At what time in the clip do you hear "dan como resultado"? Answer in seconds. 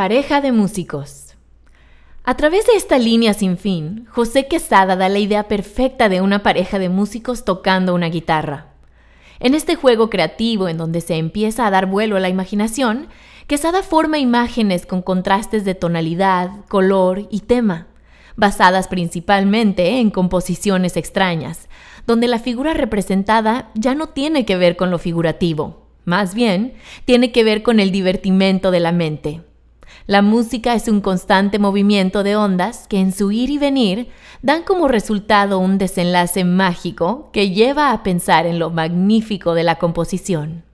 34.42-35.58